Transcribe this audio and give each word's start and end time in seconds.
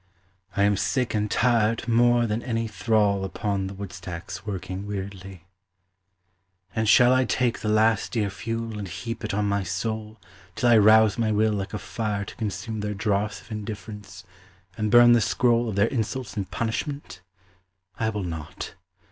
I 0.57 0.63
am 0.63 0.77
sick, 0.77 1.13
and 1.13 1.29
tired 1.29 1.87
more 1.87 2.25
than 2.25 2.41
any 2.41 2.67
thrall 2.67 3.23
Upon 3.23 3.67
the 3.67 3.75
woodstacks 3.75 4.47
working 4.47 4.87
weariedly. 4.87 5.45
And 6.75 6.89
shall 6.89 7.13
I 7.13 7.23
take 7.23 7.59
The 7.59 7.69
last 7.69 8.11
dear 8.13 8.31
fuel 8.31 8.79
and 8.79 8.87
heap 8.87 9.23
it 9.23 9.31
on 9.31 9.47
my 9.47 9.61
soul 9.61 10.19
Till 10.55 10.69
I 10.69 10.77
rouse 10.79 11.19
my 11.19 11.31
will 11.31 11.53
like 11.53 11.75
a 11.75 11.77
fire 11.77 12.25
to 12.25 12.35
consume 12.35 12.79
Their 12.79 12.95
dross 12.95 13.41
of 13.41 13.51
indifference, 13.51 14.23
and 14.75 14.89
burn 14.89 15.11
the 15.13 15.21
scroll 15.21 15.69
Of 15.69 15.75
their 15.75 15.85
insults 15.85 16.35
in 16.35 16.45
punishment? 16.45 17.21
I 17.99 18.09
will 18.09 18.23
not! 18.23 18.73